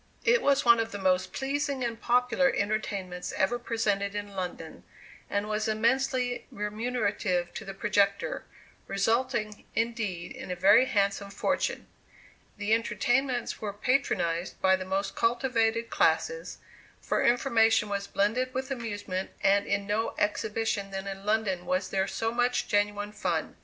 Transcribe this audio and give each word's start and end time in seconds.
It 0.25 0.41
was 0.41 0.65
one 0.65 0.79
of 0.79 0.91
the 0.91 0.97
most 0.97 1.31
pleasing 1.31 1.83
and 1.83 2.01
popular 2.01 2.51
entertainments 2.57 3.31
ever 3.37 3.59
presented 3.59 4.15
in 4.15 4.35
London, 4.35 4.83
and 5.29 5.47
was 5.47 5.67
immensely 5.67 6.47
remunerative 6.51 7.53
to 7.53 7.63
the 7.65 7.75
projector, 7.75 8.43
resulting, 8.87 9.63
indeed, 9.75 10.31
in 10.31 10.49
a 10.49 10.55
very 10.55 10.85
handsome 10.85 11.29
fortune. 11.29 11.85
The 12.57 12.73
entertainments 12.73 13.61
were 13.61 13.73
patronized 13.73 14.59
by 14.59 14.75
the 14.75 14.85
most 14.85 15.15
cultivated 15.15 15.91
classes, 15.91 16.57
for 16.99 17.21
information 17.23 17.87
was 17.87 18.07
blended 18.07 18.55
with 18.55 18.71
amusement, 18.71 19.29
and 19.43 19.67
in 19.67 19.85
no 19.85 20.15
exhibition 20.17 20.89
then 20.89 21.05
in 21.05 21.27
London 21.27 21.67
was 21.67 21.89
there 21.89 22.07
so 22.07 22.31
much 22.31 22.67
genuine 22.67 23.11
fun. 23.11 23.55